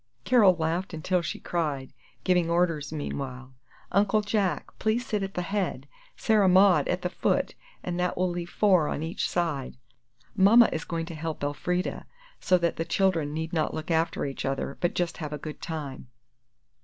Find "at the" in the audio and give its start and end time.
5.21-5.43, 6.87-7.09